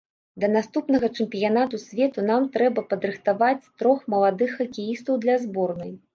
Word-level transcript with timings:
Да 0.43 0.47
наступнага 0.53 1.09
чэмпіянату 1.19 1.79
свету 1.83 2.23
нам 2.31 2.47
трэба 2.57 2.85
падрыхтаваць 2.95 3.69
трох 3.83 4.03
маладых 4.17 4.59
хакеістаў 4.59 5.23
для 5.29 5.39
зборнай. 5.47 5.97